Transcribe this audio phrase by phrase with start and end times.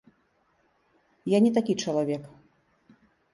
[1.35, 2.23] Я не такі чалавек.